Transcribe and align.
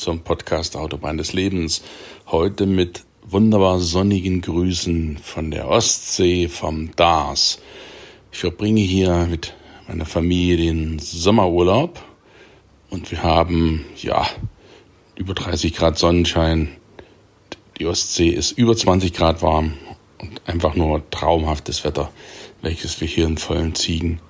zum 0.00 0.20
Podcast 0.20 0.76
Autobahn 0.76 1.18
des 1.18 1.34
Lebens. 1.34 1.82
Heute 2.26 2.64
mit 2.64 3.04
wunderbar 3.22 3.80
sonnigen 3.80 4.40
Grüßen 4.40 5.18
von 5.18 5.50
der 5.50 5.68
Ostsee, 5.68 6.48
vom 6.48 6.96
Dars. 6.96 7.60
Ich 8.32 8.38
verbringe 8.38 8.80
hier 8.80 9.26
mit 9.28 9.54
meiner 9.88 10.06
Familie 10.06 10.56
den 10.56 10.98
Sommerurlaub 10.98 12.02
und 12.88 13.10
wir 13.10 13.22
haben, 13.22 13.84
ja, 14.00 14.26
über 15.16 15.34
30 15.34 15.74
Grad 15.74 15.98
Sonnenschein. 15.98 16.68
Die 17.78 17.86
Ostsee 17.86 18.30
ist 18.30 18.52
über 18.52 18.74
20 18.74 19.12
Grad 19.12 19.42
warm 19.42 19.74
und 20.18 20.40
einfach 20.46 20.76
nur 20.76 21.08
traumhaftes 21.10 21.84
Wetter, 21.84 22.10
welches 22.62 23.00
wir 23.00 23.08
hier 23.08 23.26
in 23.26 23.38
vollen 23.38 23.74
Zügen 23.74 24.20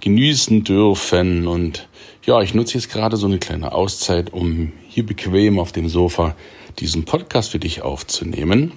genießen 0.00 0.64
dürfen. 0.64 1.46
Und 1.46 1.88
ja, 2.24 2.40
ich 2.40 2.54
nutze 2.54 2.74
jetzt 2.74 2.90
gerade 2.90 3.16
so 3.16 3.26
eine 3.26 3.38
kleine 3.38 3.72
Auszeit, 3.72 4.32
um 4.32 4.72
hier 4.88 5.04
bequem 5.04 5.58
auf 5.58 5.72
dem 5.72 5.88
Sofa 5.88 6.34
diesen 6.78 7.04
Podcast 7.04 7.50
für 7.50 7.58
dich 7.58 7.82
aufzunehmen 7.82 8.72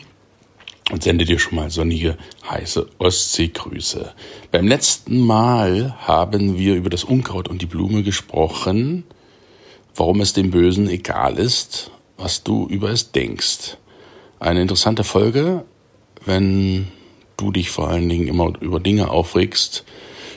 und 0.91 1.03
sende 1.03 1.25
dir 1.25 1.39
schon 1.39 1.55
mal 1.55 1.69
sonnige, 1.69 2.17
heiße 2.49 2.89
Ostseegrüße. 2.97 4.13
Beim 4.51 4.67
letzten 4.67 5.19
Mal 5.19 5.95
haben 5.99 6.57
wir 6.57 6.75
über 6.75 6.89
das 6.89 7.03
Unkraut 7.03 7.47
und 7.47 7.61
die 7.61 7.67
Blume 7.67 8.03
gesprochen, 8.03 9.05
warum 9.95 10.21
es 10.21 10.33
dem 10.33 10.51
Bösen 10.51 10.89
egal 10.89 11.37
ist, 11.37 11.91
was 12.17 12.43
du 12.43 12.67
über 12.67 12.89
es 12.89 13.11
denkst. 13.11 13.77
Eine 14.39 14.61
interessante 14.61 15.03
Folge, 15.03 15.65
wenn 16.25 16.87
du 17.41 17.51
dich 17.51 17.71
vor 17.71 17.89
allen 17.89 18.07
Dingen 18.07 18.27
immer 18.27 18.53
über 18.61 18.79
Dinge 18.79 19.09
aufregst, 19.09 19.83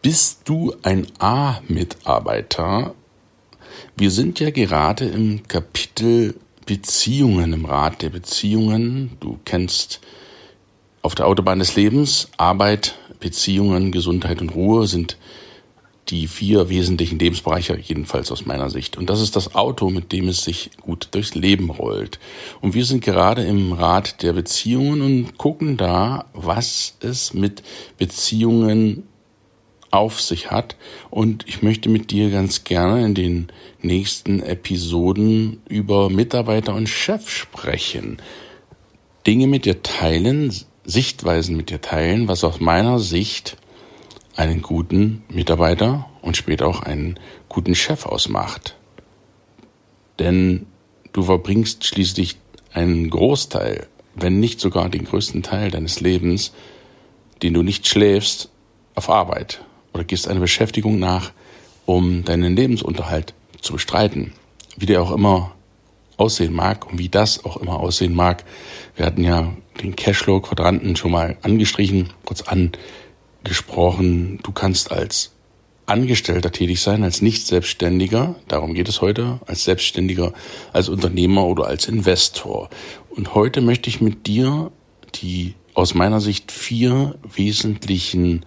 Bist 0.01 0.41
du 0.45 0.73
ein 0.81 1.05
A-Mitarbeiter? 1.19 2.95
Wir 3.95 4.09
sind 4.09 4.39
ja 4.39 4.49
gerade 4.49 5.05
im 5.05 5.47
Kapitel 5.47 6.35
Beziehungen, 6.65 7.53
im 7.53 7.65
Rat 7.65 8.01
der 8.01 8.09
Beziehungen. 8.09 9.11
Du 9.19 9.39
kennst 9.45 10.01
auf 11.01 11.15
der 11.15 11.27
Autobahn 11.27 11.59
des 11.59 11.75
Lebens 11.75 12.29
Arbeit, 12.37 12.95
Beziehungen, 13.19 13.91
Gesundheit 13.91 14.41
und 14.41 14.55
Ruhe 14.55 14.87
sind 14.87 15.17
die 16.09 16.27
vier 16.27 16.69
wesentlichen 16.69 17.19
Lebensbereiche, 17.19 17.77
jedenfalls 17.81 18.31
aus 18.31 18.45
meiner 18.45 18.69
Sicht. 18.69 18.97
Und 18.97 19.09
das 19.09 19.21
ist 19.21 19.35
das 19.35 19.55
Auto, 19.55 19.89
mit 19.89 20.11
dem 20.11 20.27
es 20.27 20.43
sich 20.43 20.71
gut 20.81 21.09
durchs 21.11 21.35
Leben 21.35 21.69
rollt. 21.69 22.19
Und 22.59 22.73
wir 22.73 22.85
sind 22.85 23.03
gerade 23.03 23.43
im 23.43 23.71
Rat 23.71 24.21
der 24.21 24.33
Beziehungen 24.33 25.01
und 25.01 25.37
gucken 25.37 25.77
da, 25.77 26.25
was 26.33 26.97
es 26.99 27.33
mit 27.33 27.63
Beziehungen 27.97 29.03
auf 29.91 30.21
sich 30.21 30.49
hat. 30.49 30.75
Und 31.09 31.47
ich 31.47 31.61
möchte 31.61 31.89
mit 31.89 32.11
dir 32.11 32.31
ganz 32.31 32.63
gerne 32.63 33.05
in 33.05 33.13
den 33.13 33.47
nächsten 33.81 34.41
Episoden 34.41 35.61
über 35.67 36.09
Mitarbeiter 36.09 36.73
und 36.73 36.87
Chef 36.87 37.29
sprechen. 37.29 38.17
Dinge 39.27 39.47
mit 39.47 39.65
dir 39.65 39.83
teilen, 39.83 40.53
Sichtweisen 40.83 41.55
mit 41.55 41.69
dir 41.69 41.81
teilen, 41.81 42.27
was 42.27 42.43
aus 42.43 42.59
meiner 42.59 42.99
Sicht 42.99 43.57
einen 44.35 44.61
guten 44.61 45.23
Mitarbeiter 45.29 46.09
und 46.21 46.37
später 46.37 46.67
auch 46.67 46.81
einen 46.81 47.19
guten 47.49 47.75
Chef 47.75 48.05
ausmacht. 48.05 48.77
Denn 50.17 50.65
du 51.13 51.23
verbringst 51.23 51.85
schließlich 51.85 52.37
einen 52.73 53.09
Großteil, 53.09 53.87
wenn 54.15 54.39
nicht 54.39 54.59
sogar 54.59 54.89
den 54.89 55.05
größten 55.05 55.43
Teil 55.43 55.69
deines 55.69 55.99
Lebens, 55.99 56.53
den 57.43 57.53
du 57.53 57.61
nicht 57.61 57.87
schläfst, 57.87 58.49
auf 58.95 59.09
Arbeit 59.09 59.61
oder 59.93 60.03
gehst 60.03 60.27
einer 60.27 60.39
Beschäftigung 60.39 60.99
nach, 60.99 61.31
um 61.85 62.23
deinen 62.23 62.55
Lebensunterhalt 62.55 63.33
zu 63.61 63.73
bestreiten. 63.73 64.33
Wie 64.77 64.85
der 64.85 65.01
auch 65.01 65.11
immer 65.11 65.53
aussehen 66.17 66.53
mag 66.53 66.89
und 66.89 66.99
wie 66.99 67.09
das 67.09 67.43
auch 67.45 67.57
immer 67.57 67.79
aussehen 67.79 68.15
mag. 68.15 68.43
Wir 68.95 69.05
hatten 69.05 69.23
ja 69.23 69.53
den 69.81 69.95
Cashflow-Quadranten 69.95 70.95
schon 70.95 71.11
mal 71.11 71.37
angestrichen, 71.41 72.11
kurz 72.25 72.43
angesprochen. 72.43 74.39
Du 74.43 74.51
kannst 74.51 74.91
als 74.91 75.31
Angestellter 75.87 76.51
tätig 76.51 76.79
sein, 76.79 77.03
als 77.03 77.21
Nicht-Selbstständiger, 77.21 78.35
darum 78.47 78.73
geht 78.73 78.87
es 78.87 79.01
heute, 79.01 79.41
als 79.45 79.65
Selbstständiger, 79.65 80.31
als 80.71 80.87
Unternehmer 80.89 81.45
oder 81.45 81.65
als 81.65 81.87
Investor. 81.87 82.69
Und 83.09 83.35
heute 83.35 83.61
möchte 83.61 83.89
ich 83.89 83.99
mit 83.99 84.27
dir 84.27 84.71
die 85.15 85.55
aus 85.73 85.93
meiner 85.93 86.21
Sicht 86.21 86.51
vier 86.51 87.15
wesentlichen 87.35 88.45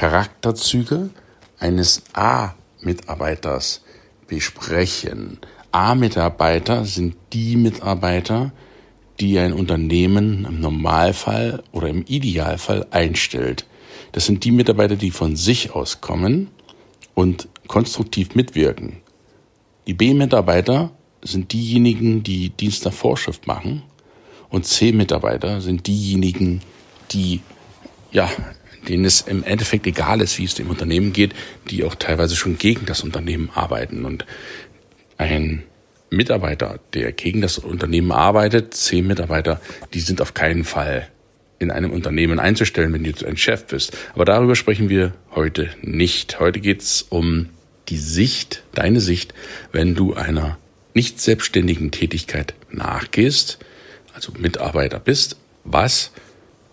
Charakterzüge 0.00 1.10
eines 1.58 2.04
A-Mitarbeiters 2.14 3.82
besprechen. 4.28 5.36
A-Mitarbeiter 5.72 6.86
sind 6.86 7.16
die 7.34 7.56
Mitarbeiter, 7.56 8.50
die 9.20 9.38
ein 9.38 9.52
Unternehmen 9.52 10.46
im 10.46 10.58
Normalfall 10.58 11.62
oder 11.72 11.88
im 11.88 12.06
Idealfall 12.06 12.86
einstellt. 12.90 13.66
Das 14.12 14.24
sind 14.24 14.42
die 14.44 14.52
Mitarbeiter, 14.52 14.96
die 14.96 15.10
von 15.10 15.36
sich 15.36 15.74
aus 15.74 16.00
kommen 16.00 16.48
und 17.12 17.48
konstruktiv 17.66 18.34
mitwirken. 18.34 19.02
Die 19.86 19.92
B-Mitarbeiter 19.92 20.92
sind 21.20 21.52
diejenigen, 21.52 22.22
die 22.22 22.48
Dienst 22.48 22.86
nach 22.86 22.94
Vorschrift 22.94 23.46
machen 23.46 23.82
und 24.48 24.64
C-Mitarbeiter 24.64 25.60
sind 25.60 25.86
diejenigen, 25.86 26.62
die 27.10 27.42
ja 28.12 28.30
denen 28.90 29.04
es 29.04 29.20
im 29.20 29.44
Endeffekt 29.44 29.86
egal 29.86 30.20
ist, 30.20 30.38
wie 30.38 30.44
es 30.44 30.54
dem 30.54 30.68
Unternehmen 30.68 31.12
geht, 31.12 31.32
die 31.70 31.84
auch 31.84 31.94
teilweise 31.94 32.34
schon 32.34 32.58
gegen 32.58 32.86
das 32.86 33.02
Unternehmen 33.02 33.48
arbeiten. 33.54 34.04
Und 34.04 34.26
ein 35.16 35.62
Mitarbeiter, 36.10 36.80
der 36.92 37.12
gegen 37.12 37.40
das 37.40 37.58
Unternehmen 37.58 38.10
arbeitet, 38.10 38.74
zehn 38.74 39.06
Mitarbeiter, 39.06 39.60
die 39.94 40.00
sind 40.00 40.20
auf 40.20 40.34
keinen 40.34 40.64
Fall 40.64 41.08
in 41.60 41.70
einem 41.70 41.92
Unternehmen 41.92 42.40
einzustellen, 42.40 42.92
wenn 42.92 43.04
du 43.04 43.26
ein 43.26 43.36
Chef 43.36 43.66
bist. 43.66 43.96
Aber 44.14 44.24
darüber 44.24 44.56
sprechen 44.56 44.88
wir 44.88 45.14
heute 45.34 45.70
nicht. 45.82 46.40
Heute 46.40 46.58
geht's 46.58 47.02
um 47.02 47.50
die 47.88 47.98
Sicht, 47.98 48.64
deine 48.74 49.00
Sicht, 49.00 49.34
wenn 49.70 49.94
du 49.94 50.14
einer 50.14 50.58
nicht 50.94 51.20
selbstständigen 51.20 51.92
Tätigkeit 51.92 52.54
nachgehst, 52.72 53.58
also 54.14 54.32
Mitarbeiter 54.36 54.98
bist. 54.98 55.36
Was 55.62 56.10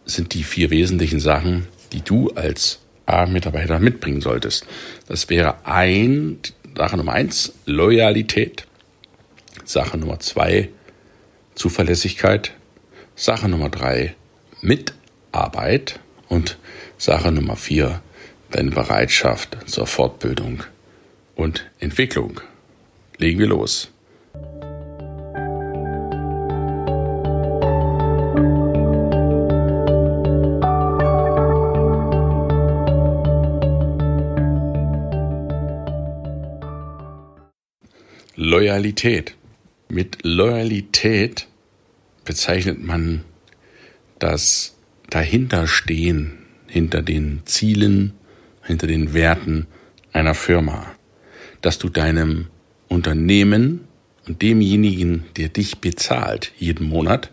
sind 0.06 0.34
die 0.34 0.44
vier 0.44 0.72
wesentlichen 0.72 1.20
Sachen, 1.20 1.68
die 1.94 2.02
du 2.02 2.30
als 2.32 2.80
A-Mitarbeiter 3.06 3.80
mitbringen 3.80 4.22
solltest. 4.22 4.66
Das 5.08 5.30
wäre 5.30 5.66
ein, 5.66 6.40
Sache 6.76 6.98
Nummer 6.98 7.14
eins, 7.14 7.54
Loyalität. 7.66 8.68
Sache 9.64 9.98
Nummer 9.98 10.20
zwei, 10.20 10.70
Zuverlässigkeit. 11.56 12.54
Sache 13.16 13.50
Nummer 13.50 13.70
drei, 13.70 14.16
Mitarbeit. 14.62 16.00
Und 16.30 16.58
Sache 16.98 17.32
Nummer 17.32 17.56
vier, 17.56 18.02
deine 18.52 18.72
Bereitschaft 18.72 19.58
zur 19.66 19.88
Fortbildung 19.88 20.64
und 21.36 21.70
Entwicklung. 21.80 22.42
Legen 23.18 23.40
wir 23.40 23.48
los. 23.48 23.92
Loyalität. 38.68 39.34
Mit 39.88 40.18
Loyalität 40.24 41.48
bezeichnet 42.26 42.84
man 42.84 43.24
das 44.20 44.76
Dahinterstehen 45.10 46.40
hinter 46.68 47.02
den 47.02 47.44
Zielen, 47.46 48.12
hinter 48.62 48.88
den 48.88 49.14
Werten 49.14 49.68
einer 50.12 50.34
Firma. 50.34 50.86
Dass 51.62 51.80
du 51.80 51.88
deinem 51.88 52.48
Unternehmen 52.90 53.88
und 54.28 54.42
demjenigen, 54.42 55.24
der 55.38 55.48
dich 55.48 55.78
bezahlt 55.78 56.52
jeden 56.58 56.90
Monat, 56.90 57.30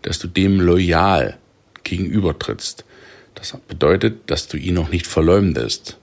dass 0.00 0.18
du 0.18 0.28
dem 0.28 0.62
loyal 0.62 1.36
gegenübertrittst. 1.84 2.86
Das 3.34 3.54
bedeutet, 3.68 4.30
dass 4.30 4.48
du 4.48 4.56
ihn 4.56 4.76
noch 4.76 4.88
nicht 4.88 5.06
verleumdest. 5.06 5.98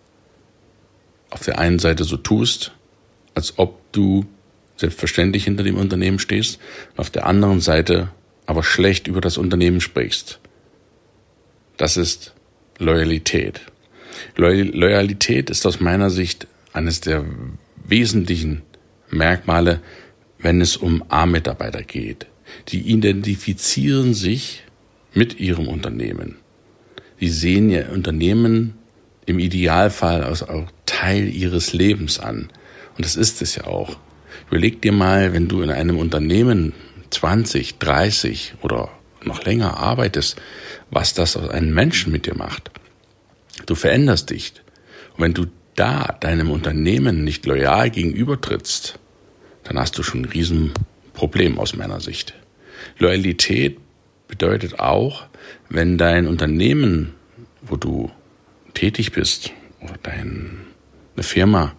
Auf 1.32 1.44
der 1.46 1.58
einen 1.58 1.80
Seite 1.80 2.04
so 2.04 2.18
tust, 2.18 2.74
als 3.34 3.58
ob 3.58 3.82
du 3.92 4.28
selbstverständlich 4.78 5.44
hinter 5.44 5.64
dem 5.64 5.76
Unternehmen 5.76 6.20
stehst, 6.20 6.60
und 6.94 7.00
auf 7.00 7.10
der 7.10 7.26
anderen 7.26 7.60
Seite 7.60 8.10
aber 8.46 8.64
schlecht 8.64 9.08
über 9.08 9.22
das 9.22 9.38
Unternehmen 9.38 9.82
sprichst. 9.82 10.40
Das 11.76 11.98
ist 11.98 12.34
Loyalität. 12.80 13.62
Loyalität 14.36 15.50
ist 15.50 15.66
aus 15.66 15.80
meiner 15.80 16.10
Sicht 16.10 16.48
eines 16.74 17.02
der 17.02 17.26
wesentlichen 17.86 18.62
Merkmale, 19.10 19.82
wenn 20.40 20.62
es 20.62 20.78
um 20.78 21.04
A-Mitarbeiter 21.10 21.84
geht. 21.84 22.28
Die 22.70 22.82
identifizieren 22.82 24.14
sich 24.14 24.64
mit 25.14 25.40
ihrem 25.40 25.68
Unternehmen. 25.68 26.38
Sie 27.20 27.30
sehen 27.30 27.70
ihr 27.70 27.90
Unternehmen 27.92 28.76
im 29.26 29.40
Idealfall 29.40 30.24
als 30.24 30.44
auch 30.44 30.70
Teil 30.86 31.28
ihres 31.28 31.74
Lebens 31.74 32.20
an. 32.20 32.50
Und 32.96 33.06
das 33.06 33.16
ist 33.16 33.42
es 33.42 33.56
ja 33.56 33.66
auch. 33.66 33.98
Überleg 34.50 34.82
dir 34.82 34.92
mal, 34.92 35.34
wenn 35.34 35.48
du 35.48 35.62
in 35.62 35.70
einem 35.70 35.98
Unternehmen 35.98 36.74
20, 37.10 37.80
30 37.80 38.56
oder 38.62 38.90
noch 39.24 39.44
länger 39.44 39.78
arbeitest, 39.78 40.42
was 40.90 41.14
das 41.14 41.36
aus 41.36 41.50
einem 41.50 41.74
Menschen 41.74 42.12
mit 42.12 42.26
dir 42.26 42.36
macht. 42.36 42.72
Du 43.66 43.76
veränderst 43.76 44.30
dich. 44.30 44.54
Und 45.16 45.24
wenn 45.24 45.34
du 45.34 45.48
da 45.76 46.16
deinem 46.20 46.50
Unternehmen 46.50 47.24
nicht 47.24 47.46
loyal 47.46 47.90
gegenübertrittst, 47.90 49.00
dann 49.64 49.78
hast 49.78 49.98
du 49.98 50.04
schon 50.04 50.22
ein 50.22 50.26
Riesenproblem 50.26 51.60
aus 51.60 51.76
meiner 51.76 52.00
Sicht. 52.00 52.34
Loyalität 53.00 53.78
bedeutet 54.28 54.80
auch, 54.80 55.26
wenn 55.70 55.98
dein 55.98 56.28
Unternehmen, 56.28 57.14
wo 57.62 57.76
du 57.76 58.12
tätig 58.74 59.12
bist, 59.12 59.52
oder 59.82 59.96
deine 60.02 60.58
Firma, 61.20 61.76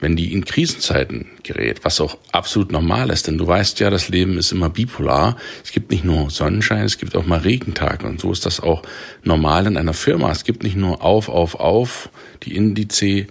wenn 0.00 0.16
die 0.16 0.32
in 0.32 0.44
Krisenzeiten 0.44 1.26
gerät, 1.42 1.84
was 1.84 2.00
auch 2.00 2.18
absolut 2.32 2.72
normal 2.72 3.10
ist, 3.10 3.26
denn 3.26 3.38
du 3.38 3.46
weißt 3.46 3.80
ja, 3.80 3.90
das 3.90 4.08
Leben 4.08 4.38
ist 4.38 4.52
immer 4.52 4.70
bipolar. 4.70 5.36
Es 5.64 5.72
gibt 5.72 5.90
nicht 5.90 6.04
nur 6.04 6.30
Sonnenschein, 6.30 6.84
es 6.84 6.98
gibt 6.98 7.16
auch 7.16 7.26
mal 7.26 7.40
Regentage 7.40 8.06
und 8.06 8.20
so 8.20 8.30
ist 8.30 8.46
das 8.46 8.60
auch 8.60 8.82
normal 9.24 9.66
in 9.66 9.76
einer 9.76 9.94
Firma. 9.94 10.30
Es 10.30 10.44
gibt 10.44 10.62
nicht 10.62 10.76
nur 10.76 11.02
auf, 11.02 11.28
auf, 11.28 11.56
auf, 11.56 12.10
die 12.44 12.54
Indize, 12.54 13.26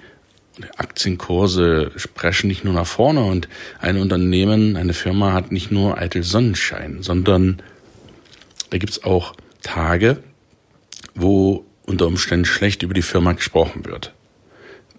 Aktienkurse 0.76 1.92
sprechen 1.98 2.48
nicht 2.48 2.64
nur 2.64 2.74
nach 2.74 2.88
vorne 2.88 3.24
und 3.24 3.48
ein 3.80 3.98
Unternehmen, 3.98 4.76
eine 4.76 4.94
Firma 4.94 5.34
hat 5.34 5.52
nicht 5.52 5.72
nur 5.72 6.00
eitel 6.00 6.24
Sonnenschein, 6.24 7.04
sondern 7.04 7.62
da 8.72 8.80
gibt's 8.80 9.04
auch 9.04 9.36
Tage, 9.62 10.18
wo 11.14 11.64
unter 11.86 12.08
Umständen 12.08 12.46
schlecht 12.46 12.82
über 12.82 12.96
die 12.96 13.04
Firma 13.04 13.34
gesprochen 13.34 13.86
wird 13.86 14.14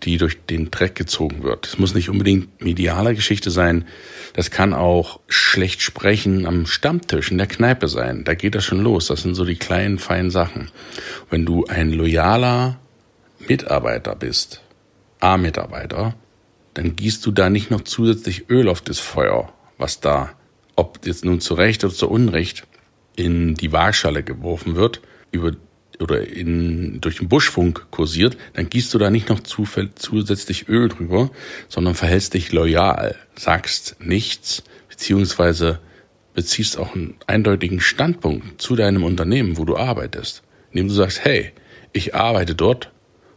die 0.08 0.16
durch 0.16 0.38
den 0.46 0.70
Dreck 0.70 0.94
gezogen 0.94 1.42
wird. 1.42 1.66
Es 1.66 1.78
muss 1.78 1.94
nicht 1.94 2.08
unbedingt 2.08 2.64
medialer 2.64 3.12
Geschichte 3.12 3.50
sein. 3.50 3.84
Das 4.32 4.50
kann 4.50 4.72
auch 4.72 5.20
schlecht 5.28 5.82
sprechen 5.82 6.46
am 6.46 6.64
Stammtisch 6.64 7.30
in 7.30 7.36
der 7.36 7.46
Kneipe 7.46 7.88
sein. 7.88 8.24
Da 8.24 8.32
geht 8.32 8.54
das 8.54 8.64
schon 8.64 8.80
los. 8.80 9.08
Das 9.08 9.20
sind 9.20 9.34
so 9.34 9.44
die 9.44 9.56
kleinen, 9.56 9.98
feinen 9.98 10.30
Sachen. 10.30 10.70
Wenn 11.28 11.44
du 11.44 11.66
ein 11.66 11.92
loyaler 11.92 12.78
Mitarbeiter 13.46 14.16
bist, 14.16 14.62
A-Mitarbeiter, 15.20 16.14
dann 16.72 16.96
gießt 16.96 17.26
du 17.26 17.30
da 17.30 17.50
nicht 17.50 17.70
noch 17.70 17.82
zusätzlich 17.82 18.48
Öl 18.48 18.70
auf 18.70 18.80
das 18.80 19.00
Feuer, 19.00 19.52
was 19.76 20.00
da, 20.00 20.30
ob 20.74 21.04
jetzt 21.04 21.26
nun 21.26 21.42
zu 21.42 21.52
Recht 21.52 21.84
oder 21.84 21.92
zu 21.92 22.08
Unrecht, 22.08 22.66
in 23.14 23.56
die 23.56 23.72
Waagschale 23.72 24.22
geworfen 24.22 24.74
wird, 24.74 25.02
über 25.32 25.52
oder 26.00 26.26
in, 26.26 27.00
durch 27.00 27.18
den 27.18 27.28
Buschfunk 27.28 27.86
kursiert, 27.90 28.36
dann 28.54 28.68
gießt 28.70 28.92
du 28.94 28.98
da 28.98 29.10
nicht 29.10 29.28
noch 29.28 29.40
zusätzlich 29.40 30.68
Öl 30.68 30.88
drüber, 30.88 31.30
sondern 31.68 31.94
verhältst 31.94 32.34
dich 32.34 32.52
loyal, 32.52 33.16
sagst 33.36 33.96
nichts, 34.00 34.62
beziehungsweise 34.88 35.80
beziehst 36.34 36.78
auch 36.78 36.94
einen 36.94 37.16
eindeutigen 37.26 37.80
Standpunkt 37.80 38.62
zu 38.62 38.76
deinem 38.76 39.02
Unternehmen, 39.02 39.58
wo 39.58 39.64
du 39.64 39.76
arbeitest, 39.76 40.42
indem 40.70 40.88
du 40.88 40.94
sagst, 40.94 41.24
hey, 41.24 41.52
ich 41.92 42.14
arbeite 42.14 42.54
dort 42.54 42.92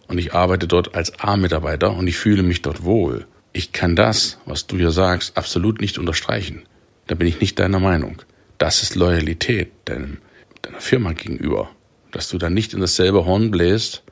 und 0.08 0.18
ich 0.18 0.34
arbeite 0.34 0.68
dort 0.68 0.94
als 0.94 1.20
A-Mitarbeiter 1.20 1.96
und 1.96 2.08
ich 2.08 2.18
fühle 2.18 2.44
mich 2.44 2.62
dort 2.62 2.84
wohl. 2.84 3.26
Ich 3.54 3.72
kann 3.72 3.96
das, 3.96 4.40
was 4.46 4.68
du 4.68 4.78
hier 4.78 4.92
sagst, 4.92 5.38
absolut 5.38 5.82
nicht 5.82 5.98
unterstreichen. 5.98 6.64
Da 7.08 7.16
bin 7.16 7.28
ich 7.28 7.42
nicht 7.42 7.60
deiner 7.60 7.80
Meinung. 7.80 8.22
Das 8.58 8.84
ist 8.84 8.96
Loyalität 8.96 9.72
deinem, 9.86 10.20
deiner 10.62 10.80
Firma 10.80 11.14
gegenüber 11.14 11.72
dass 12.12 12.30
du 12.30 12.38
dann 12.38 12.54
nicht 12.54 12.74
in 12.74 12.82
dasselbe 12.82 13.26
Horn 13.26 13.52
bläst, 13.52 14.04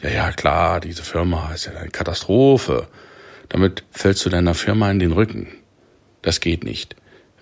ja, 0.00 0.10
ja, 0.10 0.32
klar, 0.32 0.80
diese 0.80 1.02
Firma 1.02 1.52
ist 1.52 1.66
ja 1.66 1.72
eine 1.72 1.90
Katastrophe. 1.90 2.86
Damit 3.48 3.82
fällst 3.90 4.24
du 4.24 4.30
deiner 4.30 4.54
Firma 4.54 4.90
in 4.90 5.00
den 5.00 5.12
Rücken. 5.12 5.48
Das 6.22 6.40
geht 6.40 6.62
nicht, 6.62 6.94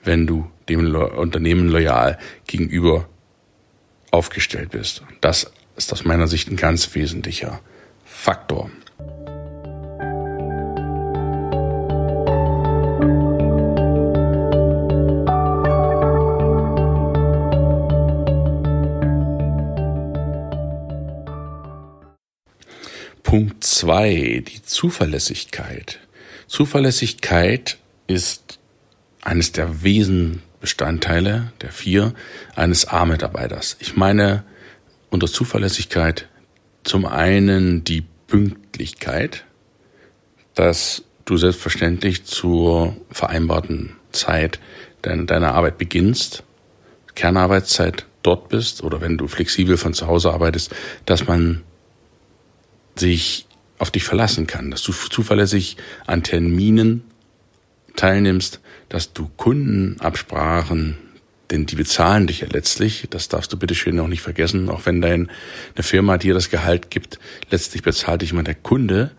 wenn 0.04 0.26
du 0.26 0.50
dem 0.68 0.94
Unternehmen 0.94 1.68
loyal 1.68 2.18
gegenüber 2.46 3.08
aufgestellt 4.10 4.70
bist. 4.70 5.02
Das 5.20 5.52
ist 5.76 5.92
aus 5.92 6.04
meiner 6.04 6.28
Sicht 6.28 6.48
ein 6.48 6.56
ganz 6.56 6.94
wesentlicher 6.94 7.60
Faktor. 8.04 8.70
Zwei, 23.76 24.42
die 24.46 24.62
Zuverlässigkeit. 24.62 26.00
Zuverlässigkeit 26.46 27.76
ist 28.06 28.58
eines 29.20 29.52
der 29.52 29.82
Wesenbestandteile 29.82 31.52
der 31.60 31.72
vier 31.72 32.14
eines 32.54 32.86
A-Mitarbeiters. 32.86 33.76
Ich 33.80 33.94
meine 33.94 34.44
unter 35.10 35.26
Zuverlässigkeit 35.26 36.26
zum 36.84 37.04
einen 37.04 37.84
die 37.84 38.04
Pünktlichkeit, 38.28 39.44
dass 40.54 41.02
du 41.26 41.36
selbstverständlich 41.36 42.24
zur 42.24 42.96
vereinbarten 43.10 43.96
Zeit 44.10 44.58
deiner 45.02 45.52
Arbeit 45.54 45.76
beginnst, 45.76 46.44
Kernarbeitszeit 47.14 48.06
dort 48.22 48.48
bist 48.48 48.82
oder 48.82 49.02
wenn 49.02 49.18
du 49.18 49.28
flexibel 49.28 49.76
von 49.76 49.92
zu 49.92 50.06
Hause 50.06 50.32
arbeitest, 50.32 50.74
dass 51.04 51.26
man 51.26 51.62
sich 52.96 53.45
auf 53.78 53.90
dich 53.90 54.04
verlassen 54.04 54.46
kann, 54.46 54.70
dass 54.70 54.82
du 54.82 54.92
zuverlässig 54.92 55.76
an 56.06 56.22
Terminen 56.22 57.04
teilnimmst, 57.94 58.60
dass 58.88 59.12
du 59.12 59.30
Kundenabsprachen, 59.36 60.98
denn 61.50 61.66
die 61.66 61.76
bezahlen 61.76 62.26
dich 62.26 62.40
ja 62.40 62.48
letztlich, 62.50 63.06
das 63.10 63.28
darfst 63.28 63.52
du 63.52 63.58
bitte 63.58 63.74
schön 63.74 63.98
auch 64.00 64.08
nicht 64.08 64.22
vergessen, 64.22 64.68
auch 64.68 64.86
wenn 64.86 65.00
deine 65.00 65.28
Firma 65.76 66.18
dir 66.18 66.34
das 66.34 66.50
Gehalt 66.50 66.90
gibt, 66.90 67.18
letztlich 67.50 67.82
bezahlt 67.82 68.22
dich 68.22 68.32
immer 68.32 68.42
der 68.42 68.54
Kunde, 68.54 69.12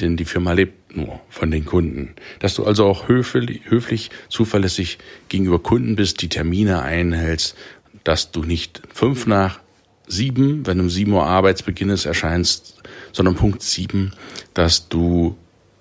denn 0.00 0.16
die 0.16 0.24
Firma 0.24 0.52
lebt 0.52 0.96
nur 0.96 1.20
von 1.28 1.50
den 1.50 1.64
Kunden. 1.64 2.14
Dass 2.38 2.54
du 2.54 2.64
also 2.64 2.86
auch 2.86 3.08
höflich, 3.08 3.62
höflich 3.64 4.10
zuverlässig 4.28 4.98
gegenüber 5.28 5.58
Kunden 5.58 5.96
bist, 5.96 6.22
die 6.22 6.28
Termine 6.28 6.82
einhältst, 6.82 7.56
dass 8.04 8.30
du 8.30 8.42
nicht 8.42 8.82
fünf 8.92 9.26
nach 9.26 9.60
sieben, 10.06 10.66
wenn 10.66 10.80
um 10.80 10.90
sieben 10.90 11.12
Uhr 11.12 11.26
Arbeitsbeginn 11.26 11.90
ist, 11.90 12.06
erscheinst, 12.06 12.82
sondern 13.12 13.34
Punkt 13.34 13.62
sieben, 13.62 14.12
dass 14.54 14.88
du 14.88 15.36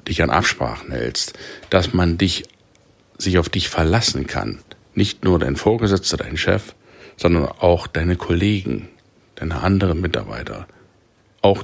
dich 0.08 0.22
an 0.22 0.29
Absprachen 0.29 0.91
hältst, 0.91 1.34
dass 1.70 1.94
man 1.94 2.17
dich, 2.17 2.44
sich 3.17 3.38
auf 3.38 3.50
dich 3.50 3.70
verlassen 3.70 4.27
kann. 4.27 4.60
Nicht 4.94 5.24
nur 5.24 5.39
dein 5.39 5.55
Vorgesetzter, 5.55 6.17
dein 6.17 6.38
Chef, 6.38 6.75
sondern 7.17 7.46
auch 7.46 7.88
deine 7.88 8.15
Kollegen, 8.15 8.89
deine 9.36 9.62
anderen 9.62 10.01
Mitarbeiter, 10.01 10.67
auch 11.41 11.63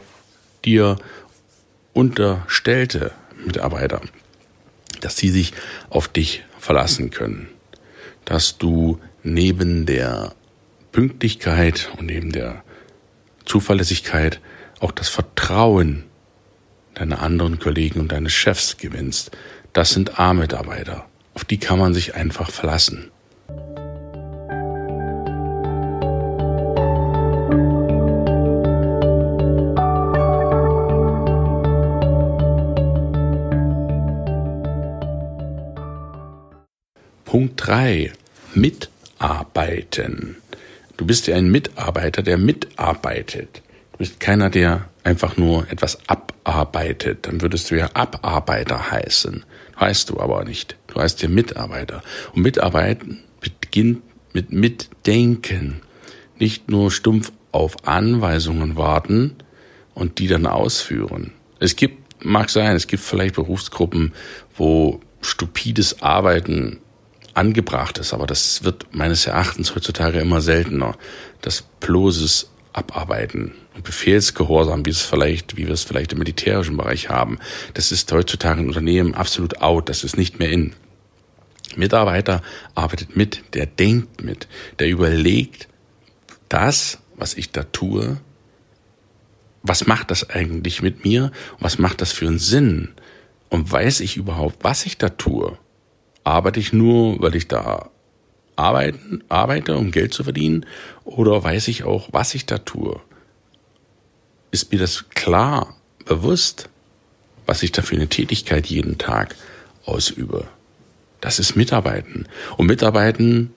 dir 0.66 0.98
unterstellte 1.94 3.12
Mitarbeiter, 3.46 4.02
dass 5.02 5.18
sie 5.18 5.30
sich 5.30 5.54
auf 5.90 6.08
dich 6.08 6.44
verlassen 6.60 7.10
können, 7.10 7.48
dass 8.26 8.58
du 8.58 9.00
neben 9.24 9.86
der 9.86 10.34
Pünktlichkeit 10.92 11.90
und 11.98 12.08
neben 12.08 12.32
der 12.32 12.64
Zuverlässigkeit 13.46 14.42
auch 14.80 14.92
das 14.92 15.10
Vertrauen 15.10 16.04
deiner 16.96 17.22
anderen 17.22 17.60
Kollegen 17.60 18.00
und 18.00 18.12
deines 18.12 18.34
Chefs 18.34 18.78
gewinnst, 18.78 19.32
Das 19.74 19.92
sind 19.92 20.20
A-Mitarbeiter. 20.20 21.06
Auf 21.34 21.46
die 21.46 21.58
kann 21.58 21.80
man 21.80 21.94
sich 21.94 22.16
einfach 22.16 22.52
verlassen. 22.52 23.10
Punkt 37.24 37.66
3. 37.66 38.12
Mitarbeiten. 38.54 40.36
Du 41.02 41.08
bist 41.08 41.26
ja 41.26 41.36
ein 41.36 41.50
Mitarbeiter, 41.50 42.22
der 42.22 42.38
mitarbeitet. 42.38 43.64
Du 43.94 43.98
bist 43.98 44.20
keiner, 44.20 44.52
der 44.52 44.88
einfach 45.04 45.36
nur 45.36 45.68
etwas 45.72 45.98
abarbeitet. 46.08 47.26
Dann 47.26 47.42
würdest 47.42 47.72
du 47.72 47.76
ja 47.76 47.90
Abarbeiter 47.96 48.92
heißen. 48.92 49.44
Heißt 49.80 50.12
du 50.12 50.20
aber 50.20 50.44
nicht. 50.44 50.76
Du 50.86 51.02
heißt 51.02 51.24
ja 51.24 51.28
Mitarbeiter. 51.28 52.04
Und 52.36 52.44
Mitarbeiten 52.44 53.24
beginnt 53.40 54.04
mit 54.34 54.52
Mitdenken. 54.52 55.82
Nicht 56.38 56.70
nur 56.70 56.92
stumpf 56.92 57.32
auf 57.52 57.88
Anweisungen 57.88 58.76
warten 58.76 59.38
und 59.96 60.20
die 60.20 60.28
dann 60.28 60.46
ausführen. 60.46 61.32
Es 61.60 61.76
gibt, 61.76 62.24
mag 62.24 62.52
sein, 62.52 62.76
es 62.76 62.86
gibt 62.86 63.02
vielleicht 63.02 63.34
Berufsgruppen, 63.34 64.14
wo 64.56 65.00
stupides 65.22 66.04
Arbeiten 66.04 66.80
angebracht 67.34 67.98
ist, 67.98 68.14
aber 68.14 68.28
das 68.28 68.64
wird 68.64 68.94
meines 68.96 69.26
Erachtens 69.26 69.76
heutzutage 69.76 70.20
immer 70.20 70.42
seltener. 70.42 70.98
Das 71.42 71.64
bloßes 71.80 72.50
Abarbeiten 72.74 73.54
und 73.76 73.84
Befehlsgehorsam, 73.84 74.86
wie 74.86 74.90
es 74.90 75.02
vielleicht, 75.02 75.58
wie 75.58 75.68
wir 75.68 75.74
es 75.74 75.84
vielleicht 75.84 76.14
im 76.14 76.20
militärischen 76.20 76.78
Bereich 76.78 77.10
haben, 77.10 77.40
das 77.74 77.92
ist 77.92 78.12
heutzutage 78.12 78.62
in 78.62 78.68
Unternehmen 78.68 79.14
absolut 79.14 79.62
out, 79.62 79.90
das 79.90 80.04
ist 80.04 80.18
nicht 80.18 80.40
mehr 80.40 80.52
in. 80.52 80.74
Mitarbeiter 81.76 82.42
arbeitet 82.76 83.16
mit, 83.16 83.44
der 83.54 83.66
denkt 83.66 84.24
mit, 84.24 84.48
der 84.80 84.90
überlegt, 84.90 85.70
das, 86.50 87.00
was 87.16 87.34
ich 87.34 87.52
da 87.52 87.64
tue, 87.64 88.18
was 89.64 89.86
macht 89.88 90.12
das 90.12 90.30
eigentlich 90.30 90.82
mit 90.82 91.06
mir? 91.06 91.32
Was 91.60 91.78
macht 91.78 92.02
das 92.02 92.12
für 92.12 92.28
einen 92.28 92.40
Sinn? 92.40 92.90
Und 93.50 93.72
weiß 93.72 94.00
ich 94.00 94.18
überhaupt, 94.18 94.64
was 94.64 94.86
ich 94.86 94.98
da 94.98 95.10
tue? 95.10 95.58
Arbeite 96.24 96.60
ich 96.60 96.74
nur, 96.74 97.22
weil 97.22 97.36
ich 97.36 97.48
da 97.48 97.90
arbeiten, 98.56 99.24
arbeite, 99.30 99.76
um 99.76 99.92
Geld 99.92 100.14
zu 100.14 100.24
verdienen? 100.24 100.66
Oder 101.04 101.44
weiß 101.44 101.68
ich 101.68 101.84
auch, 101.84 102.10
was 102.12 102.36
ich 102.36 102.46
da 102.46 102.60
tue? 102.60 103.00
Ist 104.52 104.72
mir 104.72 104.80
das 104.80 105.10
klar, 105.10 105.76
bewusst, 106.06 106.70
was 107.46 107.64
ich 107.64 107.72
da 107.72 107.82
für 107.82 107.96
eine 107.96 108.08
Tätigkeit 108.08 108.68
jeden 108.68 108.98
Tag 108.98 109.36
ausübe? 109.86 110.48
Das 111.22 111.40
ist 111.40 111.56
Mitarbeiten. 111.56 112.28
Und 112.58 112.68
Mitarbeiten 112.68 113.54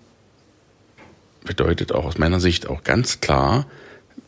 bedeutet 1.45 1.93
auch 1.93 2.05
aus 2.05 2.19
meiner 2.19 2.41
Sicht 2.41 2.67
auch 2.69 2.85
ganz 2.85 3.21
klar, 3.21 3.67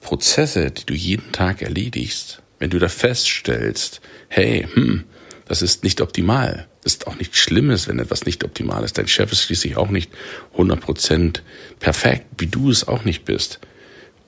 Prozesse, 0.01 0.71
die 0.71 0.85
du 0.85 0.95
jeden 0.95 1.33
Tag 1.33 1.63
erledigst, 1.63 2.43
wenn 2.59 2.71
du 2.71 2.79
da 2.79 2.89
feststellst, 2.89 4.01
hey, 4.29 4.67
hm, 4.73 5.05
das 5.47 5.63
ist 5.63 5.85
nicht 5.85 6.01
optimal, 6.01 6.67
ist 6.85 7.07
auch 7.07 7.17
nichts 7.17 7.39
Schlimmes, 7.39 7.89
wenn 7.89 7.99
etwas 7.99 8.27
nicht 8.27 8.45
optimal 8.45 8.85
ist. 8.85 8.99
Dein 8.99 9.09
Chef 9.09 9.33
ist 9.33 9.43
schließlich 9.43 9.77
auch 9.77 9.91
nicht 9.91 10.11
100% 10.57 11.41
perfekt, 11.79 12.27
wie 12.39 12.49
du 12.49 12.71
es 12.71 12.87
auch 12.87 13.05
nicht 13.05 13.25
bist. 13.25 13.61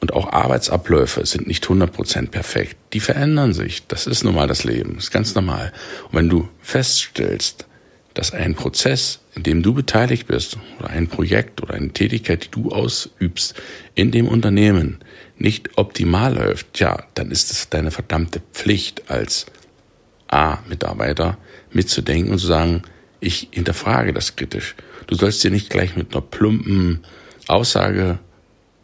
Und 0.00 0.12
auch 0.12 0.32
Arbeitsabläufe 0.32 1.26
sind 1.26 1.48
nicht 1.48 1.66
100% 1.66 2.28
perfekt. 2.28 2.76
Die 2.92 3.00
verändern 3.00 3.52
sich. 3.52 3.86
Das 3.88 4.06
ist 4.06 4.22
nun 4.22 4.36
mal 4.36 4.46
das 4.46 4.62
Leben. 4.62 4.94
Das 4.94 5.04
ist 5.04 5.10
ganz 5.10 5.34
normal. 5.34 5.72
Und 6.04 6.18
wenn 6.18 6.28
du 6.28 6.48
feststellst, 6.60 7.66
dass 8.14 8.32
ein 8.32 8.54
Prozess, 8.54 9.20
in 9.34 9.42
dem 9.42 9.62
du 9.62 9.74
beteiligt 9.74 10.28
bist, 10.28 10.56
oder 10.78 10.90
ein 10.90 11.08
Projekt 11.08 11.62
oder 11.62 11.74
eine 11.74 11.90
Tätigkeit, 11.90 12.44
die 12.44 12.50
du 12.50 12.70
ausübst, 12.70 13.54
in 13.96 14.12
dem 14.12 14.28
Unternehmen 14.28 14.98
nicht 15.36 15.76
optimal 15.76 16.34
läuft, 16.34 16.78
ja, 16.78 17.04
dann 17.14 17.32
ist 17.32 17.50
es 17.50 17.68
deine 17.68 17.90
verdammte 17.90 18.40
Pflicht 18.52 19.10
als 19.10 19.46
A-Mitarbeiter, 20.28 21.38
mitzudenken 21.72 22.32
und 22.32 22.38
zu 22.38 22.46
sagen, 22.46 22.82
ich 23.20 23.48
hinterfrage 23.50 24.12
das 24.12 24.36
kritisch. 24.36 24.76
Du 25.06 25.14
sollst 25.14 25.42
dir 25.42 25.50
nicht 25.50 25.70
gleich 25.70 25.96
mit 25.96 26.12
einer 26.12 26.22
plumpen 26.22 27.00
Aussage 27.46 28.18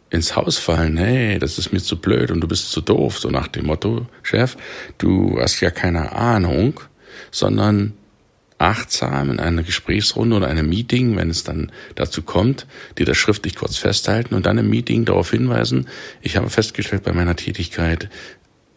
ins 0.09 0.35
Haus 0.35 0.57
fallen, 0.57 0.97
hey, 0.97 1.39
das 1.39 1.57
ist 1.57 1.73
mir 1.73 1.81
zu 1.81 1.99
blöd 1.99 2.31
und 2.31 2.41
du 2.41 2.47
bist 2.47 2.71
zu 2.71 2.81
doof, 2.81 3.19
so 3.19 3.29
nach 3.29 3.47
dem 3.47 3.65
Motto, 3.65 4.07
Chef, 4.23 4.57
du 4.97 5.37
hast 5.39 5.59
ja 5.61 5.71
keine 5.71 6.13
Ahnung, 6.13 6.79
sondern 7.31 7.93
achtsam 8.57 9.31
in 9.31 9.39
einer 9.39 9.63
Gesprächsrunde 9.63 10.37
oder 10.37 10.47
einem 10.47 10.69
Meeting, 10.69 11.17
wenn 11.17 11.29
es 11.29 11.43
dann 11.43 11.71
dazu 11.95 12.21
kommt, 12.21 12.67
dir 12.97 13.05
das 13.05 13.17
schriftlich 13.17 13.55
kurz 13.55 13.77
festhalten 13.77 14.33
und 14.33 14.45
dann 14.45 14.57
im 14.57 14.69
Meeting 14.69 15.05
darauf 15.05 15.31
hinweisen, 15.31 15.87
ich 16.21 16.37
habe 16.37 16.49
festgestellt, 16.49 17.03
bei 17.03 17.13
meiner 17.13 17.35
Tätigkeit 17.35 18.09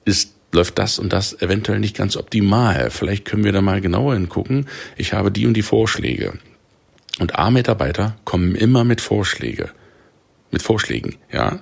ist 0.04 0.34
läuft 0.52 0.78
das 0.78 0.98
und 0.98 1.12
das 1.12 1.40
eventuell 1.40 1.78
nicht 1.78 1.96
ganz 1.96 2.16
optimal. 2.16 2.90
Vielleicht 2.90 3.24
können 3.24 3.44
wir 3.44 3.52
da 3.52 3.60
mal 3.60 3.80
genauer 3.80 4.14
hingucken. 4.14 4.66
Ich 4.96 5.12
habe 5.12 5.30
die 5.30 5.46
und 5.46 5.54
die 5.54 5.62
Vorschläge. 5.62 6.38
Und 7.18 7.38
A-Mitarbeiter 7.38 8.16
kommen 8.24 8.54
immer 8.54 8.84
mit 8.84 9.00
Vorschläge. 9.00 9.70
Mit 10.50 10.62
Vorschlägen, 10.62 11.16
ja. 11.30 11.60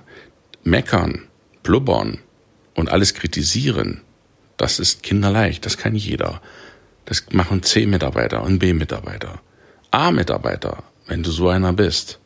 Meckern, 0.63 1.23
blubbern 1.63 2.19
und 2.75 2.89
alles 2.89 3.13
kritisieren, 3.13 4.01
das 4.57 4.79
ist 4.79 5.03
kinderleicht, 5.03 5.65
das 5.65 5.77
kann 5.77 5.95
jeder. 5.95 6.41
Das 7.05 7.25
machen 7.31 7.63
C-Mitarbeiter 7.63 8.43
und 8.43 8.59
B-Mitarbeiter. 8.59 9.39
A-Mitarbeiter, 9.91 10.83
wenn 11.05 11.23
du 11.23 11.31
so 11.31 11.47
einer 11.47 11.73
bist, 11.73 12.19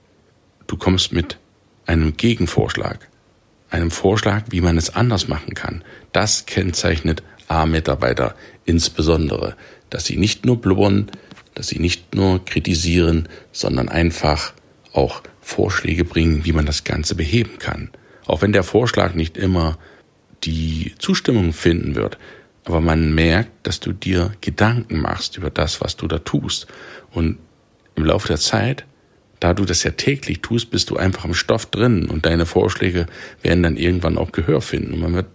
du 0.66 0.78
kommst 0.78 1.12
mit 1.12 1.38
einem 1.86 2.18
Gegenvorschlag 2.18 3.10
einem 3.72 3.92
Vorschlag, 3.92 4.44
wie 4.50 4.62
man 4.62 4.78
es 4.78 4.94
anders 4.96 5.28
machen 5.28 5.54
kann. 5.54 5.84
Das 6.12 6.46
kennzeichnet 6.46 7.24
A-Mitarbeiter 7.48 8.36
insbesondere, 8.66 9.56
dass 9.90 10.06
sie 10.06 10.18
nicht 10.18 10.46
nur 10.46 10.62
blubbern, 10.62 11.10
dass 11.56 11.68
sie 11.68 11.80
nicht 11.80 12.16
nur 12.16 12.44
kritisieren, 12.46 13.28
sondern 13.52 13.90
einfach 13.90 14.54
auch 14.94 15.24
Vorschläge 15.42 16.06
bringen, 16.06 16.46
wie 16.46 16.54
man 16.54 16.66
das 16.66 16.84
Ganze 16.84 17.16
beheben 17.16 17.58
kann. 17.60 17.90
Auch 18.26 18.42
wenn 18.42 18.54
der 18.54 18.64
Vorschlag 18.64 19.16
nicht 19.16 19.38
immer 19.38 19.78
die 20.44 20.94
Zustimmung 21.00 21.54
finden 21.54 21.96
wird, 21.96 22.18
aber 22.66 22.80
man 22.80 23.14
merkt, 23.14 23.52
dass 23.68 23.80
du 23.80 23.92
dir 23.92 24.32
Gedanken 24.42 25.02
machst 25.02 25.38
über 25.38 25.50
das, 25.50 25.82
was 25.82 25.98
du 25.98 26.08
da 26.08 26.20
tust. 26.20 26.68
Und 27.12 27.38
im 27.96 28.06
Laufe 28.06 28.28
der 28.28 28.38
Zeit 28.38 28.86
da 29.42 29.56
du 29.56 29.66
das 29.66 29.84
ja 29.84 29.92
täglich 29.92 30.42
tust, 30.42 30.70
bist 30.70 30.92
du 30.92 30.98
einfach 30.98 31.26
im 31.26 31.34
Stoff 31.34 31.66
drin 31.66 32.06
und 32.06 32.26
deine 32.26 32.46
Vorschläge 32.46 33.08
werden 33.42 33.64
dann 33.64 33.76
irgendwann 33.76 34.18
auch 34.18 34.32
Gehör 34.32 34.62
finden. 34.62 34.94
Und 34.94 35.00
man 35.02 35.14
wird 35.16 35.26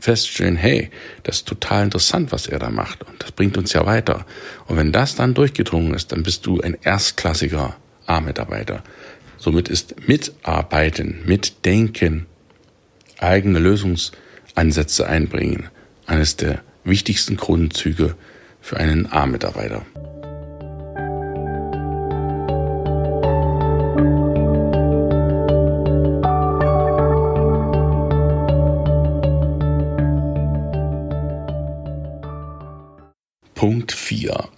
feststellen, 0.00 0.56
hey, 0.56 0.90
das 1.22 1.36
ist 1.36 1.48
total 1.48 1.84
interessant, 1.84 2.32
was 2.32 2.48
er 2.48 2.58
da 2.58 2.70
macht 2.70 3.04
und 3.04 3.22
das 3.22 3.30
bringt 3.30 3.56
uns 3.56 3.72
ja 3.72 3.86
weiter. 3.86 4.26
Und 4.66 4.76
wenn 4.76 4.90
das 4.90 5.14
dann 5.14 5.32
durchgedrungen 5.32 5.94
ist, 5.94 6.10
dann 6.10 6.24
bist 6.24 6.44
du 6.44 6.60
ein 6.60 6.76
erstklassiger 6.82 7.76
A-Mitarbeiter. 8.06 8.82
Somit 9.38 9.68
ist 9.68 10.08
Mitarbeiten, 10.08 11.20
Mitdenken, 11.24 12.26
eigene 13.18 13.60
Lösungsansätze 13.60 15.06
einbringen 15.06 15.68
eines 16.06 16.34
der 16.36 16.62
wichtigsten 16.82 17.36
Grundzüge 17.36 18.16
für 18.60 18.76
einen 18.76 19.06
A-Mitarbeiter. 19.06 19.86
Punkt 33.62 33.92
4. 33.92 34.48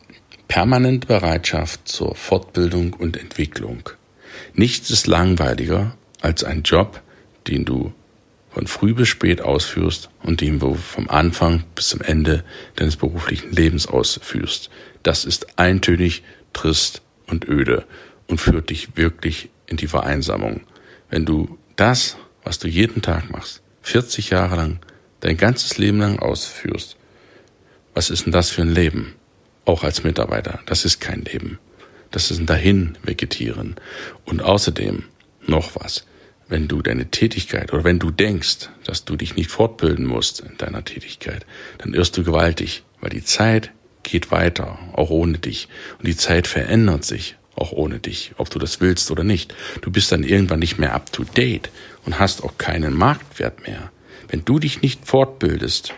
Permanente 0.49 1.07
Bereitschaft 1.07 1.87
zur 1.87 2.15
Fortbildung 2.15 2.95
und 2.95 3.19
Entwicklung. 3.19 3.91
Nichts 4.55 4.89
ist 4.91 5.07
langweiliger 5.07 5.95
als 6.23 6.43
ein 6.43 6.63
Job, 6.63 7.03
den 7.47 7.67
du 7.67 7.93
von 8.49 8.67
früh 8.67 8.95
bis 8.95 9.09
spät 9.09 9.43
ausführst 9.43 10.09
und 10.23 10.41
den 10.41 10.59
du 10.59 10.73
vom 10.73 11.11
Anfang 11.11 11.65
bis 11.75 11.89
zum 11.89 12.01
Ende 12.01 12.45
deines 12.77 12.97
beruflichen 12.97 13.53
Lebens 13.53 13.87
ausführst. 13.87 14.71
Das 15.03 15.27
ist 15.27 15.59
eintönig, 15.59 16.23
trist 16.55 17.03
und 17.27 17.47
öde 17.47 17.85
und 18.27 18.41
führt 18.41 18.71
dich 18.71 18.97
wirklich 18.97 19.51
in 19.67 19.77
die 19.77 19.87
Vereinsamung. 19.87 20.63
Wenn 21.11 21.27
du 21.27 21.59
das, 21.77 22.17
was 22.43 22.59
du 22.59 22.69
jeden 22.69 23.03
Tag 23.03 23.31
machst, 23.31 23.61
40 23.83 24.31
Jahre 24.31 24.57
lang, 24.57 24.79
dein 25.21 25.37
ganzes 25.37 25.77
Leben 25.77 25.99
lang 25.99 26.19
ausführst, 26.21 26.97
was 27.95 28.11
ist 28.11 28.27
denn 28.27 28.33
das 28.33 28.51
für 28.51 28.63
ein 28.63 28.75
Leben? 28.75 29.15
Auch 29.65 29.85
als 29.85 30.05
Mitarbeiter. 30.05 30.61
Das 30.67 30.85
ist 30.85 31.01
kein 31.01 31.23
Leben. 31.23 31.59
Das 32.11 32.31
ist 32.31 32.39
ein 32.39 32.47
dahin 32.47 32.99
vegetieren. 33.03 33.77
Und 34.25 34.43
außerdem 34.43 35.05
noch 35.47 35.75
was. 35.75 36.05
Wenn 36.47 36.69
du 36.69 36.83
deine 36.83 37.11
Tätigkeit 37.11 37.73
oder 37.73 37.85
wenn 37.85 37.99
du 37.99 38.11
denkst, 38.11 38.69
dass 38.85 39.05
du 39.05 39.17
dich 39.17 39.35
nicht 39.35 39.51
fortbilden 39.51 40.05
musst 40.05 40.41
in 40.41 40.57
deiner 40.59 40.85
Tätigkeit, 40.85 41.47
dann 41.79 41.95
irrst 41.95 42.17
du 42.17 42.23
gewaltig, 42.23 42.83
weil 43.01 43.11
die 43.11 43.25
Zeit, 43.25 43.71
geht 44.03 44.31
weiter, 44.31 44.79
auch 44.93 45.11
ohne 45.11 45.39
dich. 45.39 45.69
Und 45.99 46.07
die 46.07 46.17
Zeit 46.17 46.47
verändert 46.47 47.05
sich, 47.05 47.37
auch 47.57 47.73
ohne 47.73 47.99
dich, 47.99 48.33
ob 48.37 48.51
du 48.51 48.59
das 48.59 48.81
willst 48.81 49.11
oder 49.11 49.25
nicht. 49.25 49.55
Du 49.81 49.91
bist 49.91 50.13
dann 50.13 50.23
irgendwann 50.23 50.61
nicht 50.61 50.79
mehr 50.79 50.95
up 50.95 51.13
to 51.13 51.25
date 51.25 51.71
und 52.05 52.19
hast 52.19 52.45
auch 52.45 52.59
keinen 52.59 52.95
Marktwert 52.95 53.67
mehr. 53.67 53.91
Wenn 54.29 54.45
du 54.45 54.59
dich 54.59 54.83
nicht 54.83 55.07
fortbildest, 55.07 55.95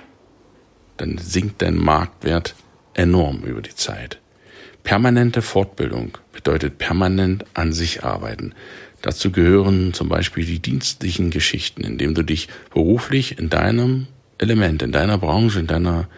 dann 0.96 1.18
sinkt 1.18 1.62
dein 1.62 1.76
Marktwert 1.76 2.54
enorm 2.94 3.42
über 3.42 3.62
die 3.62 3.74
Zeit. 3.74 4.20
Permanente 4.82 5.42
Fortbildung 5.42 6.18
bedeutet 6.32 6.78
permanent 6.78 7.44
an 7.54 7.72
sich 7.72 8.04
arbeiten. 8.04 8.54
Dazu 9.02 9.30
gehören 9.30 9.92
zum 9.92 10.08
Beispiel 10.08 10.44
die 10.44 10.60
dienstlichen 10.60 11.30
Geschichten, 11.30 11.82
indem 11.82 12.14
du 12.14 12.22
dich 12.22 12.48
beruflich 12.72 13.38
in 13.38 13.50
deinem 13.50 14.06
Element, 14.38 14.82
in 14.82 14.92
deiner 14.92 15.18
Branche, 15.18 15.60
in 15.60 15.66
deiner 15.66 16.08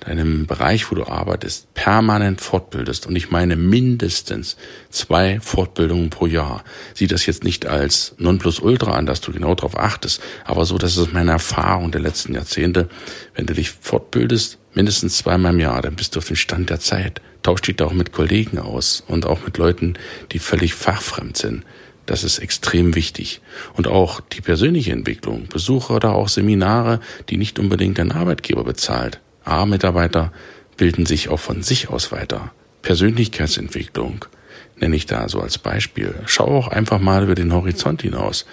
deinem 0.00 0.46
Bereich, 0.46 0.90
wo 0.90 0.94
du 0.94 1.06
arbeitest, 1.06 1.72
permanent 1.74 2.40
fortbildest. 2.40 3.06
Und 3.06 3.16
ich 3.16 3.30
meine 3.30 3.56
mindestens 3.56 4.56
zwei 4.88 5.40
Fortbildungen 5.40 6.10
pro 6.10 6.26
Jahr. 6.26 6.64
Sieh 6.94 7.06
das 7.06 7.26
jetzt 7.26 7.44
nicht 7.44 7.66
als 7.66 8.14
Nonplusultra 8.18 8.92
an, 8.92 9.06
dass 9.06 9.20
du 9.20 9.32
genau 9.32 9.54
darauf 9.54 9.78
achtest, 9.78 10.20
aber 10.44 10.64
so, 10.64 10.78
das 10.78 10.96
ist 10.96 11.12
meine 11.12 11.32
Erfahrung 11.32 11.90
der 11.90 12.00
letzten 12.00 12.34
Jahrzehnte. 12.34 12.88
Wenn 13.34 13.46
du 13.46 13.54
dich 13.54 13.70
fortbildest, 13.70 14.58
mindestens 14.74 15.18
zweimal 15.18 15.52
im 15.52 15.60
Jahr, 15.60 15.82
dann 15.82 15.96
bist 15.96 16.14
du 16.14 16.18
auf 16.18 16.26
dem 16.26 16.36
Stand 16.36 16.70
der 16.70 16.80
Zeit. 16.80 17.20
Tausch 17.42 17.62
dich 17.62 17.76
da 17.76 17.86
auch 17.86 17.92
mit 17.92 18.12
Kollegen 18.12 18.58
aus 18.58 19.02
und 19.06 19.26
auch 19.26 19.44
mit 19.44 19.56
Leuten, 19.58 19.94
die 20.32 20.38
völlig 20.38 20.74
fachfremd 20.74 21.36
sind. 21.36 21.64
Das 22.06 22.24
ist 22.24 22.38
extrem 22.38 22.94
wichtig. 22.96 23.40
Und 23.74 23.86
auch 23.86 24.20
die 24.20 24.40
persönliche 24.40 24.92
Entwicklung, 24.92 25.46
Besuche 25.46 25.92
oder 25.92 26.12
auch 26.14 26.28
Seminare, 26.28 27.00
die 27.28 27.36
nicht 27.36 27.58
unbedingt 27.58 27.98
dein 27.98 28.12
Arbeitgeber 28.12 28.64
bezahlt. 28.64 29.20
A-Mitarbeiter 29.44 30.32
bilden 30.76 31.06
sich 31.06 31.28
auch 31.28 31.40
von 31.40 31.62
sich 31.62 31.88
aus 31.88 32.12
weiter. 32.12 32.52
Persönlichkeitsentwicklung 32.82 34.24
nenne 34.80 34.96
ich 34.96 35.06
da 35.06 35.28
so 35.28 35.40
als 35.40 35.58
Beispiel. 35.58 36.14
Schau 36.26 36.46
auch 36.46 36.68
einfach 36.68 36.98
mal 36.98 37.24
über 37.24 37.34
den 37.34 37.52
Horizont 37.52 38.02
hinaus. 38.02 38.46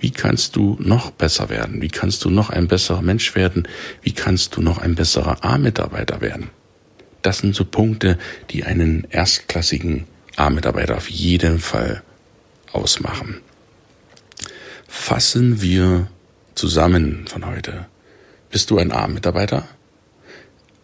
Wie 0.00 0.10
kannst 0.10 0.56
du 0.56 0.76
noch 0.80 1.10
besser 1.10 1.50
werden? 1.50 1.82
Wie 1.82 1.88
kannst 1.88 2.24
du 2.24 2.30
noch 2.30 2.50
ein 2.50 2.68
besserer 2.68 3.02
Mensch 3.02 3.34
werden? 3.34 3.68
Wie 4.02 4.12
kannst 4.12 4.56
du 4.56 4.62
noch 4.62 4.78
ein 4.78 4.94
besserer 4.94 5.44
A-Mitarbeiter 5.44 6.20
werden? 6.20 6.50
Das 7.22 7.38
sind 7.38 7.54
so 7.54 7.64
Punkte, 7.64 8.18
die 8.50 8.64
einen 8.64 9.06
erstklassigen 9.10 10.06
A-Mitarbeiter 10.36 10.96
auf 10.96 11.08
jeden 11.08 11.58
Fall 11.58 12.02
ausmachen. 12.72 13.40
Fassen 14.88 15.60
wir 15.60 16.08
zusammen 16.54 17.26
von 17.26 17.46
heute. 17.46 17.86
Bist 18.50 18.70
du 18.70 18.78
ein 18.78 18.92
A-Mitarbeiter? 18.92 19.66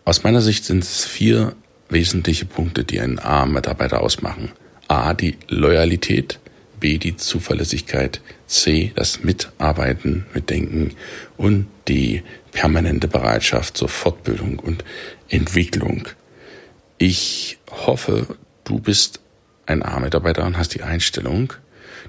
Aus 0.04 0.22
meiner 0.22 0.40
Sicht 0.40 0.64
sind 0.64 0.82
es 0.82 1.04
vier 1.04 1.54
wesentliche 1.88 2.46
Punkte, 2.46 2.84
die 2.84 3.00
einen 3.00 3.18
A-Mitarbeiter 3.18 4.00
ausmachen. 4.00 4.52
A, 4.88 5.14
die 5.14 5.36
Loyalität, 5.48 6.38
B, 6.80 6.98
die 6.98 7.16
Zuverlässigkeit, 7.16 8.20
C, 8.46 8.92
das 8.96 9.22
Mitarbeiten, 9.22 10.26
Mitdenken 10.34 10.94
und 11.36 11.66
die 11.86 12.22
permanente 12.52 13.06
Bereitschaft 13.06 13.76
zur 13.76 13.88
Fortbildung 13.88 14.58
und 14.58 14.84
Entwicklung. 15.28 16.08
Ich 16.98 17.58
hoffe, 17.70 18.36
du 18.64 18.80
bist 18.80 19.20
ein 19.66 19.82
A-Mitarbeiter 19.82 20.44
und 20.44 20.56
hast 20.58 20.74
die 20.74 20.82
Einstellung. 20.82 21.52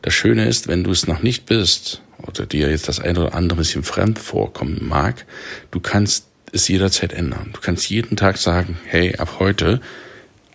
Das 0.01 0.13
Schöne 0.13 0.47
ist, 0.47 0.67
wenn 0.67 0.83
du 0.83 0.91
es 0.91 1.05
noch 1.05 1.21
nicht 1.21 1.45
bist 1.45 2.01
oder 2.25 2.45
dir 2.45 2.69
jetzt 2.69 2.87
das 2.87 2.99
eine 2.99 3.19
oder 3.19 3.35
andere 3.35 3.59
bisschen 3.59 3.83
fremd 3.83 4.17
vorkommen 4.17 4.79
mag, 4.81 5.25
du 5.69 5.79
kannst 5.79 6.30
es 6.51 6.67
jederzeit 6.67 7.13
ändern. 7.13 7.51
Du 7.53 7.61
kannst 7.61 7.89
jeden 7.89 8.17
Tag 8.17 8.37
sagen, 8.37 8.77
hey, 8.85 9.15
ab 9.15 9.37
heute 9.39 9.81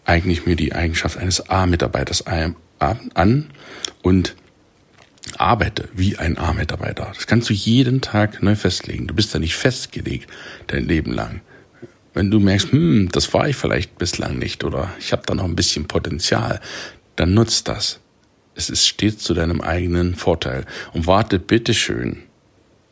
eigne 0.04 0.32
ich 0.32 0.46
mir 0.46 0.56
die 0.56 0.74
Eigenschaft 0.74 1.16
eines 1.16 1.48
A-Mitarbeiters 1.48 2.24
an 2.26 3.46
und 4.02 4.36
arbeite 5.38 5.88
wie 5.92 6.16
ein 6.16 6.38
A-Mitarbeiter. 6.38 7.10
Das 7.14 7.26
kannst 7.26 7.50
du 7.50 7.54
jeden 7.54 8.00
Tag 8.00 8.42
neu 8.42 8.54
festlegen. 8.54 9.06
Du 9.06 9.14
bist 9.14 9.34
da 9.34 9.38
nicht 9.38 9.56
festgelegt 9.56 10.30
dein 10.68 10.86
Leben 10.86 11.12
lang. 11.12 11.40
Wenn 12.14 12.30
du 12.30 12.40
merkst, 12.40 12.72
hm, 12.72 13.08
das 13.12 13.32
war 13.34 13.48
ich 13.48 13.56
vielleicht 13.56 13.98
bislang 13.98 14.38
nicht 14.38 14.64
oder 14.64 14.92
ich 14.98 15.12
habe 15.12 15.22
da 15.26 15.34
noch 15.34 15.44
ein 15.44 15.56
bisschen 15.56 15.86
Potenzial, 15.86 16.60
dann 17.16 17.34
nutzt 17.34 17.68
das. 17.68 18.00
Es 18.54 18.70
ist 18.70 18.86
stets 18.86 19.22
zu 19.22 19.34
deinem 19.34 19.60
eigenen 19.60 20.14
Vorteil 20.14 20.64
und 20.94 21.06
warte 21.06 21.38
bitteschön 21.38 22.22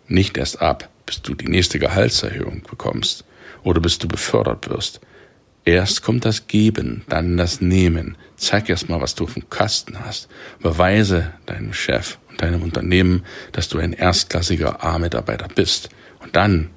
nicht 0.06 0.36
erst 0.36 0.60
ab, 0.60 0.90
bis 1.06 1.22
du 1.22 1.34
die 1.34 1.48
nächste 1.48 1.78
Gehaltserhöhung 1.78 2.62
bekommst 2.68 3.24
oder 3.62 3.80
bis 3.80 3.98
du 3.98 4.08
befördert 4.08 4.68
wirst. 4.68 5.00
Erst 5.64 6.02
kommt 6.02 6.24
das 6.26 6.46
Geben, 6.46 7.04
dann 7.08 7.38
das 7.38 7.60
Nehmen. 7.60 8.18
Zeig 8.36 8.68
erst 8.68 8.90
mal, 8.90 9.00
was 9.00 9.14
du 9.14 9.26
dem 9.26 9.48
Kasten 9.48 10.04
hast. 10.04 10.28
Beweise 10.60 11.32
deinem 11.46 11.72
Chef 11.72 12.18
und 12.28 12.42
deinem 12.42 12.62
Unternehmen, 12.62 13.24
dass 13.52 13.68
du 13.68 13.78
ein 13.78 13.94
erstklassiger 13.94 14.84
A-Mitarbeiter 14.84 15.48
bist. 15.48 15.88
Und 16.20 16.36
dann 16.36 16.68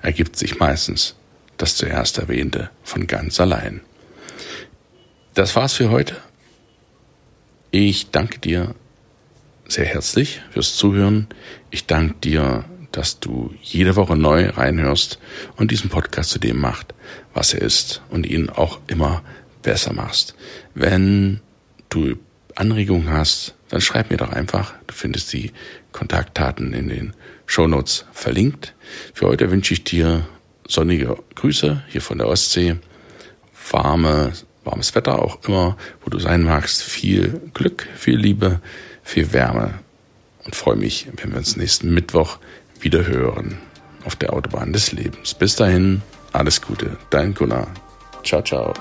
ergibt 0.00 0.36
sich 0.36 0.58
meistens 0.58 1.14
das 1.58 1.76
zuerst 1.76 2.18
erwähnte 2.18 2.70
von 2.82 3.06
ganz 3.06 3.38
allein. 3.38 3.82
Das 5.34 5.54
war's 5.54 5.74
für 5.74 5.90
heute. 5.90 6.16
Ich 7.70 8.10
danke 8.10 8.38
dir 8.38 8.74
sehr 9.68 9.86
herzlich 9.86 10.42
fürs 10.50 10.76
Zuhören. 10.76 11.28
Ich 11.70 11.86
danke 11.86 12.14
dir 12.14 12.64
dass 12.92 13.20
du 13.20 13.54
jede 13.62 13.96
Woche 13.96 14.16
neu 14.16 14.50
reinhörst 14.50 15.18
und 15.56 15.70
diesen 15.70 15.90
Podcast 15.90 16.30
zu 16.30 16.38
dem 16.38 16.60
macht, 16.60 16.94
was 17.34 17.54
er 17.54 17.62
ist 17.62 18.02
und 18.10 18.26
ihn 18.26 18.50
auch 18.50 18.80
immer 18.86 19.22
besser 19.62 19.92
machst. 19.92 20.34
Wenn 20.74 21.40
du 21.88 22.16
Anregungen 22.54 23.10
hast, 23.10 23.54
dann 23.68 23.80
schreib 23.80 24.10
mir 24.10 24.18
doch 24.18 24.30
einfach. 24.30 24.74
Du 24.86 24.94
findest 24.94 25.32
die 25.32 25.52
Kontaktdaten 25.92 26.72
in 26.74 26.88
den 26.88 27.14
Shownotes 27.46 28.06
verlinkt. 28.12 28.74
Für 29.14 29.28
heute 29.28 29.50
wünsche 29.50 29.74
ich 29.74 29.84
dir 29.84 30.26
sonnige 30.66 31.16
Grüße 31.34 31.82
hier 31.88 32.02
von 32.02 32.18
der 32.18 32.28
Ostsee, 32.28 32.76
warme, 33.70 34.32
warmes 34.64 34.94
Wetter 34.94 35.20
auch 35.20 35.42
immer, 35.46 35.76
wo 36.04 36.10
du 36.10 36.18
sein 36.18 36.42
magst, 36.42 36.82
viel 36.82 37.40
Glück, 37.54 37.88
viel 37.94 38.16
Liebe, 38.16 38.60
viel 39.02 39.32
Wärme 39.32 39.74
und 40.44 40.54
freue 40.54 40.76
mich, 40.76 41.08
wenn 41.16 41.30
wir 41.30 41.38
uns 41.38 41.56
nächsten 41.56 41.92
Mittwoch 41.92 42.38
wieder 42.82 43.06
hören 43.06 43.58
auf 44.04 44.16
der 44.16 44.32
Autobahn 44.32 44.72
des 44.72 44.92
Lebens. 44.92 45.34
Bis 45.34 45.56
dahin, 45.56 46.02
alles 46.32 46.60
Gute, 46.60 46.96
dein 47.10 47.34
Gunnar. 47.34 47.68
Ciao, 48.24 48.42
ciao. 48.42 48.72